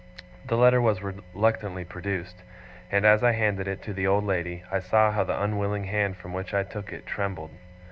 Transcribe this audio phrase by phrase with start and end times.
[0.47, 2.41] The letter was reluctantly produced;
[2.91, 6.17] and as I handed it to the old lady, I saw how the unwilling hand
[6.17, 7.51] from which I took it, trembled.